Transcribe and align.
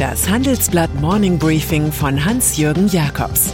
Das 0.00 0.30
Handelsblatt 0.30 0.98
Morning 0.98 1.38
Briefing 1.38 1.92
von 1.92 2.24
Hans-Jürgen 2.24 2.88
Jakobs 2.88 3.52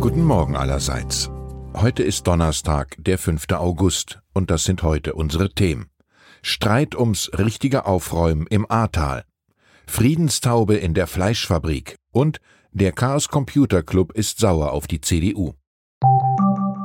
Guten 0.00 0.24
Morgen 0.24 0.56
allerseits. 0.56 1.30
Heute 1.74 2.02
ist 2.02 2.26
Donnerstag, 2.26 2.96
der 2.98 3.18
5. 3.18 3.44
August, 3.52 4.20
und 4.32 4.50
das 4.50 4.64
sind 4.64 4.82
heute 4.82 5.12
unsere 5.12 5.50
Themen. 5.50 5.90
Streit 6.40 6.96
ums 6.96 7.30
richtige 7.38 7.84
Aufräumen 7.84 8.46
im 8.46 8.64
Ahrtal. 8.70 9.24
Friedenstaube 9.86 10.76
in 10.76 10.94
der 10.94 11.06
Fleischfabrik 11.06 11.96
und 12.10 12.40
der 12.72 12.92
Chaos 12.92 13.28
Computer 13.28 13.82
Club 13.82 14.12
ist 14.12 14.38
sauer 14.38 14.72
auf 14.72 14.86
die 14.86 15.02
CDU. 15.02 15.52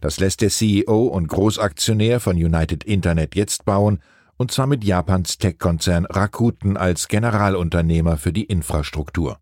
Das 0.00 0.18
lässt 0.18 0.40
der 0.40 0.50
CEO 0.50 1.06
und 1.06 1.28
Großaktionär 1.28 2.18
von 2.18 2.36
United 2.36 2.82
Internet 2.84 3.36
jetzt 3.36 3.64
bauen, 3.64 4.00
und 4.36 4.50
zwar 4.50 4.66
mit 4.66 4.84
Japans 4.84 5.38
Tech-Konzern 5.38 6.06
Rakuten 6.06 6.76
als 6.76 7.08
Generalunternehmer 7.08 8.16
für 8.16 8.32
die 8.32 8.44
Infrastruktur. 8.44 9.38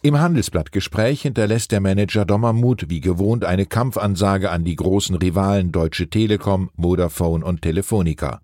Im 0.00 0.20
Handelsblattgespräch 0.20 1.22
hinterlässt 1.22 1.72
der 1.72 1.80
Manager 1.80 2.24
Dommermuth 2.24 2.88
wie 2.88 3.00
gewohnt 3.00 3.44
eine 3.44 3.66
Kampfansage 3.66 4.50
an 4.50 4.64
die 4.64 4.76
großen 4.76 5.16
Rivalen 5.16 5.72
Deutsche 5.72 6.08
Telekom, 6.08 6.70
Vodafone 6.76 7.44
und 7.44 7.62
Telefonica. 7.62 8.40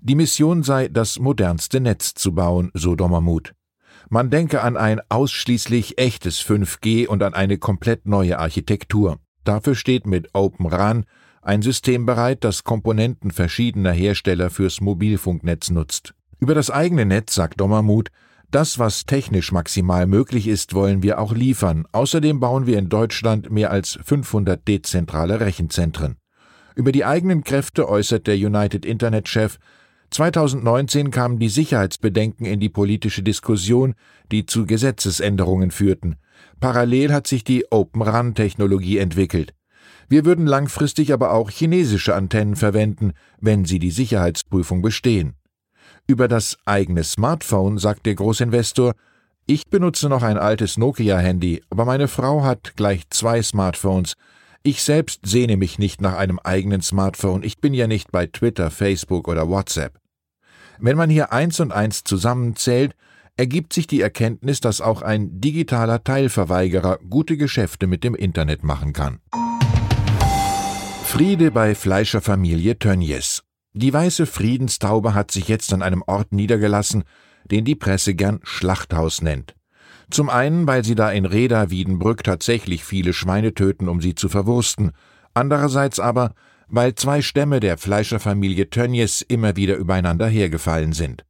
Die 0.00 0.14
Mission 0.14 0.62
sei, 0.62 0.88
das 0.88 1.18
modernste 1.18 1.80
Netz 1.80 2.14
zu 2.14 2.34
bauen, 2.34 2.70
so 2.72 2.96
Dommermuth. 2.96 3.52
Man 4.08 4.30
denke 4.30 4.62
an 4.62 4.76
ein 4.76 5.00
ausschließlich 5.10 5.98
echtes 5.98 6.40
5G 6.40 7.06
und 7.06 7.22
an 7.22 7.34
eine 7.34 7.58
komplett 7.58 8.06
neue 8.06 8.38
Architektur. 8.38 9.18
Dafür 9.44 9.74
steht 9.74 10.06
mit 10.06 10.30
Open 10.32 10.66
RAN 10.66 11.04
ein 11.42 11.60
System 11.60 12.06
bereit, 12.06 12.44
das 12.44 12.64
Komponenten 12.64 13.32
verschiedener 13.32 13.92
Hersteller 13.92 14.48
fürs 14.48 14.80
Mobilfunknetz 14.80 15.70
nutzt. 15.70 16.14
Über 16.38 16.54
das 16.54 16.70
eigene 16.70 17.04
Netz 17.04 17.34
sagt 17.34 17.60
Dommermuth, 17.60 18.10
das, 18.52 18.78
was 18.78 19.06
technisch 19.06 19.50
maximal 19.50 20.06
möglich 20.06 20.46
ist, 20.46 20.74
wollen 20.74 21.02
wir 21.02 21.18
auch 21.18 21.32
liefern. 21.32 21.86
Außerdem 21.92 22.38
bauen 22.38 22.66
wir 22.66 22.78
in 22.78 22.88
Deutschland 22.88 23.50
mehr 23.50 23.70
als 23.70 23.98
500 24.04 24.66
dezentrale 24.68 25.40
Rechenzentren. 25.40 26.16
Über 26.74 26.92
die 26.92 27.04
eigenen 27.04 27.44
Kräfte 27.44 27.88
äußert 27.88 28.26
der 28.26 28.36
United 28.36 28.84
Internet-Chef, 28.86 29.58
2019 30.10 31.10
kamen 31.10 31.38
die 31.38 31.48
Sicherheitsbedenken 31.48 32.44
in 32.44 32.60
die 32.60 32.68
politische 32.68 33.22
Diskussion, 33.22 33.94
die 34.30 34.44
zu 34.44 34.66
Gesetzesänderungen 34.66 35.70
führten. 35.70 36.16
Parallel 36.60 37.12
hat 37.12 37.26
sich 37.26 37.44
die 37.44 37.64
Open 37.70 38.02
RAN-Technologie 38.02 38.98
entwickelt. 38.98 39.54
Wir 40.12 40.26
würden 40.26 40.46
langfristig 40.46 41.10
aber 41.14 41.32
auch 41.32 41.48
chinesische 41.48 42.14
Antennen 42.14 42.54
verwenden, 42.54 43.14
wenn 43.40 43.64
sie 43.64 43.78
die 43.78 43.90
Sicherheitsprüfung 43.90 44.82
bestehen. 44.82 45.36
Über 46.06 46.28
das 46.28 46.58
eigene 46.66 47.02
Smartphone 47.02 47.78
sagt 47.78 48.04
der 48.04 48.14
Großinvestor, 48.16 48.92
ich 49.46 49.68
benutze 49.68 50.10
noch 50.10 50.22
ein 50.22 50.36
altes 50.36 50.76
Nokia-Handy, 50.76 51.62
aber 51.70 51.86
meine 51.86 52.08
Frau 52.08 52.44
hat 52.44 52.76
gleich 52.76 53.08
zwei 53.08 53.40
Smartphones. 53.40 54.12
Ich 54.62 54.82
selbst 54.82 55.20
sehne 55.24 55.56
mich 55.56 55.78
nicht 55.78 56.02
nach 56.02 56.18
einem 56.18 56.38
eigenen 56.40 56.82
Smartphone, 56.82 57.42
ich 57.42 57.56
bin 57.62 57.72
ja 57.72 57.86
nicht 57.86 58.12
bei 58.12 58.26
Twitter, 58.26 58.70
Facebook 58.70 59.28
oder 59.28 59.48
WhatsApp. 59.48 59.98
Wenn 60.78 60.98
man 60.98 61.08
hier 61.08 61.32
eins 61.32 61.58
und 61.58 61.72
eins 61.72 62.04
zusammenzählt, 62.04 62.94
ergibt 63.38 63.72
sich 63.72 63.86
die 63.86 64.02
Erkenntnis, 64.02 64.60
dass 64.60 64.82
auch 64.82 65.00
ein 65.00 65.40
digitaler 65.40 66.04
Teilverweigerer 66.04 66.98
gute 67.08 67.38
Geschäfte 67.38 67.86
mit 67.86 68.04
dem 68.04 68.14
Internet 68.14 68.62
machen 68.62 68.92
kann. 68.92 69.20
Friede 71.12 71.50
bei 71.50 71.74
Fleischerfamilie 71.74 72.78
Tönjes. 72.78 73.42
Die 73.74 73.92
weiße 73.92 74.24
Friedenstaube 74.24 75.12
hat 75.12 75.30
sich 75.30 75.46
jetzt 75.46 75.74
an 75.74 75.82
einem 75.82 76.02
Ort 76.06 76.32
niedergelassen, 76.32 77.04
den 77.44 77.66
die 77.66 77.74
Presse 77.74 78.14
gern 78.14 78.40
Schlachthaus 78.44 79.20
nennt. 79.20 79.54
Zum 80.10 80.30
einen, 80.30 80.66
weil 80.66 80.86
sie 80.86 80.94
da 80.94 81.12
in 81.12 81.26
Reda 81.26 81.68
Wiedenbrück 81.68 82.24
tatsächlich 82.24 82.82
viele 82.82 83.12
Schweine 83.12 83.52
töten, 83.52 83.90
um 83.90 84.00
sie 84.00 84.14
zu 84.14 84.30
verwursten, 84.30 84.92
andererseits 85.34 86.00
aber, 86.00 86.32
weil 86.68 86.94
zwei 86.94 87.20
Stämme 87.20 87.60
der 87.60 87.76
Fleischerfamilie 87.76 88.70
Tönjes 88.70 89.20
immer 89.20 89.54
wieder 89.54 89.76
übereinander 89.76 90.28
hergefallen 90.28 90.94
sind. 90.94 91.26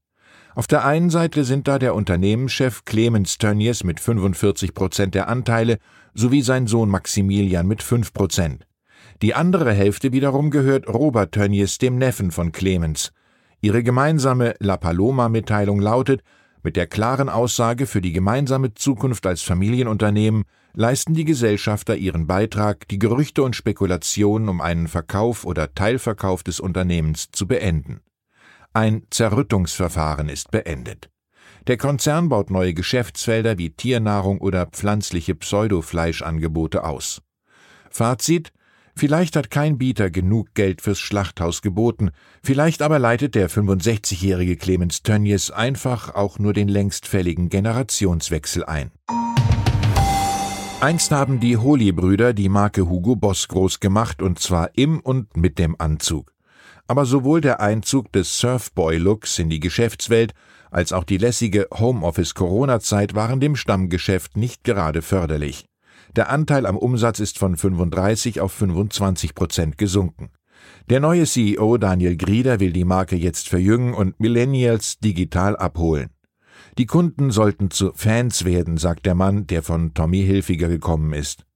Auf 0.55 0.69
der 0.69 0.85
einen 0.85 1.11
Seite 1.11 1.43
sind 1.43 1.67
da 1.67 1.81
der 1.81 1.97
Unternehmenschef 1.97 2.85
Clemens 2.85 3.37
Tönjes 3.37 3.83
mit 3.83 3.99
45 3.99 4.75
Prozent 4.75 5.17
der 5.17 5.27
Anteile 5.27 5.79
sowie 6.15 6.43
sein 6.43 6.69
Sohn 6.69 6.89
Maximilian 6.89 7.67
mit 7.67 7.83
5 7.83 8.13
Prozent. 8.13 8.65
Die 9.21 9.35
andere 9.35 9.73
Hälfte 9.73 10.13
wiederum 10.13 10.51
gehört 10.51 10.89
Robert 10.89 11.33
Tönjes, 11.33 11.79
dem 11.79 11.99
Neffen 11.99 12.31
von 12.31 12.53
Clemens. 12.53 13.13
Ihre 13.61 13.83
gemeinsame 13.83 14.55
La 14.59 14.77
Paloma-Mitteilung 14.77 15.81
lautet, 15.81 16.23
mit 16.65 16.77
der 16.77 16.87
klaren 16.87 17.29
Aussage 17.29 17.87
für 17.87 18.01
die 18.01 18.13
gemeinsame 18.13 18.75
Zukunft 18.75 19.27
als 19.27 19.43
Familienunternehmen 19.43 20.45
leisten 20.75 21.13
die 21.13 21.25
Gesellschafter 21.25 21.97
ihren 21.97 22.27
Beitrag, 22.27 22.87
die 22.89 22.99
Gerüchte 22.99 23.43
und 23.43 23.57
Spekulationen 23.57 24.49
um 24.49 24.61
einen 24.61 24.87
Verkauf 24.87 25.45
oder 25.45 25.75
Teilverkauf 25.75 26.43
des 26.45 26.61
Unternehmens 26.61 27.31
zu 27.33 27.47
beenden. 27.49 28.01
Ein 28.73 29.03
Zerrüttungsverfahren 29.11 30.29
ist 30.29 30.51
beendet. 30.51 31.11
Der 31.67 31.77
Konzern 31.77 32.29
baut 32.29 32.51
neue 32.51 32.75
Geschäftsfelder 32.75 33.59
wie 33.59 33.71
Tiernahrung 33.71 34.41
oder 34.41 34.67
pflanzliche 34.67 35.35
Pseudofleischangebote 35.35 36.85
aus. 36.85 37.23
Fazit 37.91 38.53
Vielleicht 38.95 39.37
hat 39.37 39.51
kein 39.51 39.79
Bieter 39.79 40.11
genug 40.11 40.55
Geld 40.55 40.83
fürs 40.83 40.99
Schlachthaus 40.99 41.63
geboten, 41.63 42.11
vielleicht 42.43 42.83
aber 42.83 42.99
leitet 42.99 43.35
der 43.35 43.49
65-jährige 43.49 44.57
Clemens 44.57 45.03
Tönjes 45.03 45.51
einfach 45.51 46.15
auch 46.15 46.39
nur 46.39 46.53
den 46.53 46.69
längst 46.69 47.07
fälligen 47.07 47.49
Generationswechsel 47.49 48.65
ein. 48.65 48.91
Einst 50.81 51.13
haben 51.13 51.39
die 51.39 51.57
Holy-Brüder 51.57 52.33
die 52.33 52.49
Marke 52.49 52.89
Hugo 52.89 53.15
Boss 53.15 53.49
groß 53.49 53.79
gemacht 53.79 54.21
und 54.21 54.41
zwar 54.41 54.71
im 54.75 55.01
und 55.01 55.37
mit 55.37 55.59
dem 55.59 55.77
Anzug. 55.79 56.33
Aber 56.89 57.07
sowohl 57.07 57.41
der 57.41 57.61
Einzug 57.61 58.13
des 58.13 58.39
Surfboy-Looks 58.41 59.39
in 59.39 59.49
die 59.49 59.61
Geschäftswelt 59.61 60.35
als 60.73 60.93
auch 60.93 61.05
die 61.05 61.19
lässige 61.19 61.69
Homeoffice-Corona-Zeit 61.73 63.15
waren 63.15 63.41
dem 63.41 63.57
Stammgeschäft 63.57 64.37
nicht 64.37 64.65
gerade 64.65 65.03
förderlich. 65.03 65.67
Der 66.15 66.29
Anteil 66.29 66.67
am 66.67 66.77
Umsatz 66.77 67.21
ist 67.21 67.39
von 67.39 67.57
35 67.57 68.43
auf 68.43 68.53
25 68.53 69.35
Prozent 69.35 69.79
gesunken. 69.79 70.31
Der 70.91 71.01
neue 71.01 71.25
CEO 71.25 71.79
Daniel 71.79 72.17
Grieder 72.17 72.61
will 72.61 72.73
die 72.73 72.85
Marke 72.85 73.17
jetzt 73.17 73.49
verjüngen 73.49 73.95
und 73.95 74.21
Millennials 74.21 74.99
digital 74.99 75.57
abholen. 75.57 76.11
Die 76.77 76.85
Kunden 76.85 77.31
sollten 77.31 77.71
zu 77.71 77.93
Fans 77.95 78.45
werden, 78.45 78.77
sagt 78.77 79.07
der 79.07 79.15
Mann, 79.15 79.47
der 79.47 79.63
von 79.63 79.95
Tommy 79.95 80.23
Hilfiger 80.23 80.69
gekommen 80.69 81.15
ist. 81.15 81.47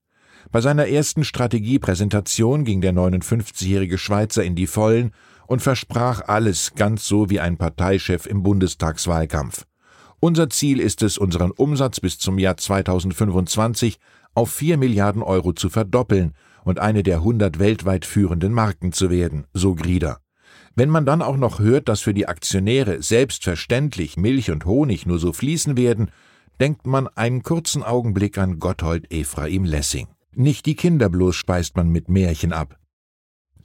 Bei 0.50 0.62
seiner 0.62 0.88
ersten 0.88 1.24
Strategiepräsentation 1.24 2.64
ging 2.64 2.80
der 2.80 2.94
59-jährige 2.94 3.98
Schweizer 3.98 4.42
in 4.42 4.54
die 4.54 4.66
Vollen 4.66 5.12
und 5.46 5.60
versprach 5.60 6.22
alles 6.26 6.74
ganz 6.74 7.06
so 7.06 7.28
wie 7.28 7.40
ein 7.40 7.58
Parteichef 7.58 8.26
im 8.26 8.42
Bundestagswahlkampf. 8.42 9.66
Unser 10.18 10.48
Ziel 10.48 10.80
ist 10.80 11.02
es, 11.02 11.18
unseren 11.18 11.50
Umsatz 11.50 12.00
bis 12.00 12.18
zum 12.18 12.38
Jahr 12.38 12.56
2025 12.56 13.98
auf 14.36 14.50
4 14.50 14.76
Milliarden 14.76 15.22
Euro 15.22 15.52
zu 15.52 15.70
verdoppeln 15.70 16.34
und 16.64 16.78
eine 16.78 17.02
der 17.02 17.16
100 17.18 17.58
weltweit 17.58 18.04
führenden 18.04 18.52
Marken 18.52 18.92
zu 18.92 19.10
werden, 19.10 19.46
so 19.54 19.74
Grieder. 19.74 20.18
Wenn 20.74 20.90
man 20.90 21.06
dann 21.06 21.22
auch 21.22 21.38
noch 21.38 21.58
hört, 21.58 21.88
dass 21.88 22.02
für 22.02 22.12
die 22.12 22.28
Aktionäre 22.28 23.02
selbstverständlich 23.02 24.18
Milch 24.18 24.50
und 24.50 24.66
Honig 24.66 25.06
nur 25.06 25.18
so 25.18 25.32
fließen 25.32 25.76
werden, 25.78 26.10
denkt 26.60 26.86
man 26.86 27.08
einen 27.08 27.42
kurzen 27.42 27.82
Augenblick 27.82 28.36
an 28.36 28.58
Gotthold 28.58 29.10
Ephraim 29.10 29.64
Lessing. 29.64 30.08
Nicht 30.34 30.66
die 30.66 30.76
Kinder 30.76 31.08
bloß 31.08 31.34
speist 31.34 31.76
man 31.76 31.88
mit 31.88 32.10
Märchen 32.10 32.52
ab. 32.52 32.78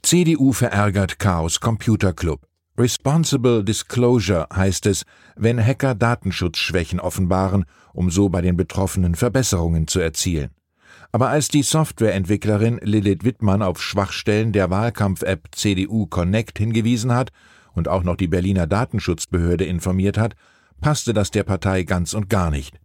CDU 0.02 0.52
verärgert 0.52 1.18
Chaos 1.18 1.60
Computer 1.60 2.14
Club. 2.14 2.46
Responsible 2.78 3.62
Disclosure 3.62 4.46
heißt 4.54 4.86
es, 4.86 5.04
wenn 5.36 5.62
Hacker 5.62 5.94
Datenschutzschwächen 5.94 6.98
offenbaren, 6.98 7.66
um 7.92 8.10
so 8.10 8.30
bei 8.30 8.40
den 8.40 8.56
Betroffenen 8.56 9.14
Verbesserungen 9.14 9.86
zu 9.86 10.00
erzielen. 10.00 10.50
Aber 11.14 11.28
als 11.28 11.48
die 11.48 11.62
Softwareentwicklerin 11.62 12.80
Lilith 12.82 13.22
Wittmann 13.22 13.62
auf 13.62 13.82
Schwachstellen 13.82 14.52
der 14.52 14.70
Wahlkampf-App 14.70 15.48
CDU 15.52 16.06
Connect 16.06 16.58
hingewiesen 16.58 17.12
hat 17.12 17.30
und 17.74 17.86
auch 17.86 18.02
noch 18.02 18.16
die 18.16 18.28
Berliner 18.28 18.66
Datenschutzbehörde 18.66 19.66
informiert 19.66 20.16
hat, 20.16 20.34
passte 20.80 21.12
das 21.12 21.30
der 21.30 21.44
Partei 21.44 21.82
ganz 21.82 22.14
und 22.14 22.30
gar 22.30 22.50
nicht. 22.50 22.80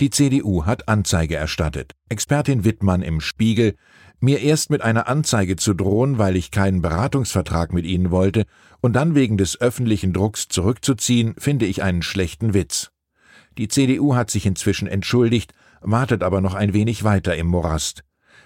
Die 0.00 0.10
CDU 0.10 0.64
hat 0.64 0.88
Anzeige 0.88 1.34
erstattet. 1.34 1.92
Expertin 2.08 2.64
Wittmann 2.64 3.02
im 3.02 3.20
Spiegel, 3.20 3.74
mir 4.20 4.40
erst 4.40 4.70
mit 4.70 4.80
einer 4.82 5.08
Anzeige 5.08 5.56
zu 5.56 5.74
drohen, 5.74 6.18
weil 6.18 6.36
ich 6.36 6.52
keinen 6.52 6.82
Beratungsvertrag 6.82 7.72
mit 7.72 7.84
Ihnen 7.84 8.12
wollte, 8.12 8.44
und 8.80 8.94
dann 8.94 9.16
wegen 9.16 9.36
des 9.36 9.60
öffentlichen 9.60 10.12
Drucks 10.12 10.46
zurückzuziehen, 10.46 11.34
finde 11.36 11.66
ich 11.66 11.82
einen 11.82 12.02
schlechten 12.02 12.54
Witz. 12.54 12.92
Die 13.58 13.66
CDU 13.68 14.14
hat 14.14 14.30
sich 14.30 14.46
inzwischen 14.46 14.86
entschuldigt, 14.86 15.52
wartet 15.82 16.22
aber 16.22 16.40
noch 16.40 16.54
ein 16.54 16.72
wenig 16.72 17.04
weiter 17.04 17.36
im 17.36 17.46
Morast. 17.46 18.04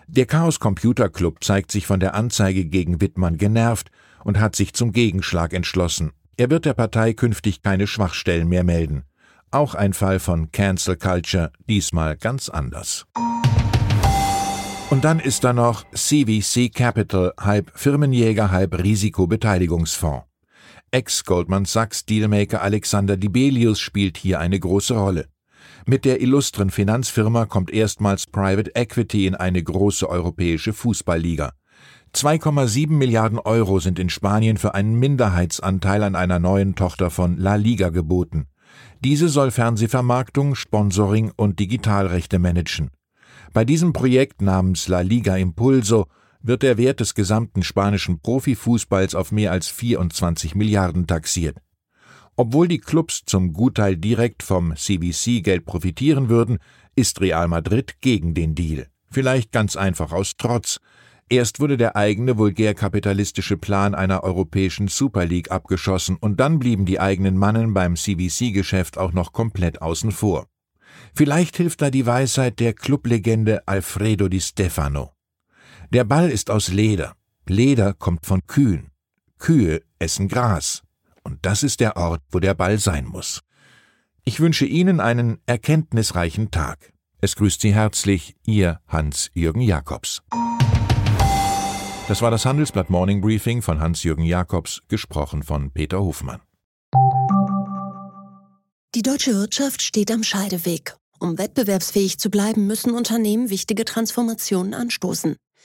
Der 0.08 0.26
Chaos 0.26 0.60
Computer 0.60 1.08
Club 1.08 1.42
zeigt 1.42 1.72
sich 1.72 1.86
von 1.86 2.00
der 2.00 2.14
Anzeige 2.14 2.64
gegen 2.64 3.00
Wittmann 3.00 3.38
genervt 3.38 3.90
und 4.24 4.38
hat 4.38 4.54
sich 4.54 4.72
zum 4.72 4.92
Gegenschlag 4.92 5.52
entschlossen. 5.52 6.12
Er 6.36 6.50
wird 6.50 6.64
der 6.64 6.74
Partei 6.74 7.12
künftig 7.12 7.62
keine 7.62 7.86
Schwachstellen 7.86 8.48
mehr 8.48 8.64
melden. 8.64 9.04
Auch 9.50 9.74
ein 9.74 9.92
Fall 9.92 10.18
von 10.18 10.52
Cancel 10.52 10.96
Culture, 10.96 11.50
diesmal 11.68 12.16
ganz 12.16 12.48
anders. 12.48 13.06
Und 14.90 15.04
dann 15.04 15.18
ist 15.18 15.42
da 15.42 15.52
noch 15.52 15.84
CVC 15.92 16.72
Capital, 16.72 17.32
halb 17.38 17.72
Firmenjäger, 17.74 18.52
halb 18.52 18.78
Risikobeteiligungsfonds. 18.78 20.26
Ex-Goldman 20.92 21.64
Sachs 21.64 22.04
Dealmaker 22.06 22.62
Alexander 22.62 23.16
Dibelius 23.16 23.80
spielt 23.80 24.16
hier 24.16 24.38
eine 24.38 24.60
große 24.60 24.94
Rolle. 24.94 25.26
Mit 25.88 26.04
der 26.04 26.20
illustren 26.20 26.70
Finanzfirma 26.70 27.46
kommt 27.46 27.70
erstmals 27.70 28.26
Private 28.26 28.74
Equity 28.74 29.28
in 29.28 29.36
eine 29.36 29.62
große 29.62 30.08
europäische 30.08 30.72
Fußballliga. 30.72 31.52
2,7 32.12 32.90
Milliarden 32.90 33.38
Euro 33.38 33.78
sind 33.78 34.00
in 34.00 34.10
Spanien 34.10 34.56
für 34.56 34.74
einen 34.74 34.98
Minderheitsanteil 34.98 36.02
an 36.02 36.16
einer 36.16 36.40
neuen 36.40 36.74
Tochter 36.74 37.10
von 37.10 37.36
La 37.36 37.54
Liga 37.54 37.90
geboten. 37.90 38.46
Diese 39.04 39.28
soll 39.28 39.52
Fernsehvermarktung, 39.52 40.56
Sponsoring 40.56 41.30
und 41.36 41.60
Digitalrechte 41.60 42.40
managen. 42.40 42.90
Bei 43.52 43.64
diesem 43.64 43.92
Projekt 43.92 44.42
namens 44.42 44.88
La 44.88 45.02
Liga 45.02 45.36
Impulso 45.36 46.06
wird 46.42 46.64
der 46.64 46.78
Wert 46.78 46.98
des 46.98 47.14
gesamten 47.14 47.62
spanischen 47.62 48.18
Profifußballs 48.18 49.14
auf 49.14 49.30
mehr 49.30 49.52
als 49.52 49.68
24 49.68 50.56
Milliarden 50.56 51.06
taxiert. 51.06 51.58
Obwohl 52.36 52.68
die 52.68 52.78
Clubs 52.78 53.22
zum 53.24 53.54
Gutteil 53.54 53.96
direkt 53.96 54.42
vom 54.42 54.76
CVC-Geld 54.76 55.64
profitieren 55.64 56.28
würden, 56.28 56.58
ist 56.94 57.20
Real 57.20 57.48
Madrid 57.48 58.00
gegen 58.02 58.34
den 58.34 58.54
Deal. 58.54 58.88
Vielleicht 59.10 59.52
ganz 59.52 59.76
einfach 59.76 60.12
aus 60.12 60.34
Trotz. 60.36 60.78
Erst 61.28 61.60
wurde 61.60 61.76
der 61.76 61.96
eigene 61.96 62.36
vulgärkapitalistische 62.36 63.56
Plan 63.56 63.94
einer 63.94 64.22
europäischen 64.22 64.88
Super 64.88 65.24
League 65.24 65.50
abgeschossen 65.50 66.16
und 66.16 66.38
dann 66.38 66.58
blieben 66.58 66.84
die 66.84 67.00
eigenen 67.00 67.36
Mannen 67.36 67.74
beim 67.74 67.96
CVC-Geschäft 67.96 68.98
auch 68.98 69.12
noch 69.12 69.32
komplett 69.32 69.80
außen 69.80 70.12
vor. 70.12 70.46
Vielleicht 71.14 71.56
hilft 71.56 71.82
da 71.82 71.90
die 71.90 72.06
Weisheit 72.06 72.60
der 72.60 72.74
Clublegende 72.74 73.66
Alfredo 73.66 74.28
di 74.28 74.40
Stefano. 74.40 75.12
Der 75.90 76.04
Ball 76.04 76.30
ist 76.30 76.50
aus 76.50 76.68
Leder. 76.68 77.16
Leder 77.48 77.94
kommt 77.94 78.26
von 78.26 78.46
Kühen. 78.46 78.90
Kühe 79.38 79.82
essen 79.98 80.28
Gras. 80.28 80.85
Und 81.26 81.44
das 81.44 81.64
ist 81.64 81.80
der 81.80 81.96
Ort, 81.96 82.22
wo 82.30 82.38
der 82.38 82.54
Ball 82.54 82.78
sein 82.78 83.04
muss. 83.04 83.42
Ich 84.24 84.38
wünsche 84.38 84.64
Ihnen 84.64 85.00
einen 85.00 85.38
erkenntnisreichen 85.46 86.52
Tag. 86.52 86.92
Es 87.20 87.34
grüßt 87.34 87.60
Sie 87.60 87.74
herzlich 87.74 88.36
Ihr 88.46 88.80
Hans-Jürgen 88.86 89.60
Jakobs. 89.60 90.22
Das 92.06 92.22
war 92.22 92.30
das 92.30 92.46
Handelsblatt 92.46 92.90
Morning 92.90 93.20
Briefing 93.20 93.60
von 93.60 93.80
Hans-Jürgen 93.80 94.22
Jakobs, 94.22 94.82
gesprochen 94.86 95.42
von 95.42 95.72
Peter 95.72 95.98
Hofmann. 95.98 96.42
Die 98.94 99.02
deutsche 99.02 99.34
Wirtschaft 99.34 99.82
steht 99.82 100.12
am 100.12 100.22
Scheideweg. 100.22 100.94
Um 101.18 101.38
wettbewerbsfähig 101.38 102.18
zu 102.18 102.30
bleiben, 102.30 102.68
müssen 102.68 102.92
Unternehmen 102.92 103.50
wichtige 103.50 103.84
Transformationen 103.84 104.74
anstoßen. 104.74 105.34